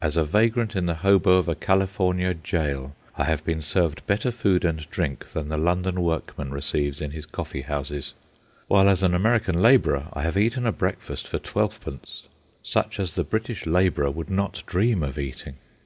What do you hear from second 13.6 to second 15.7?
labourer would not dream of eating.